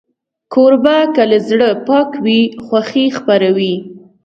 [0.53, 3.75] کوربه که له زړه پاک وي، خوښي خپروي.